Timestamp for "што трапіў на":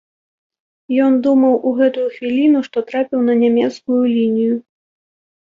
2.69-3.37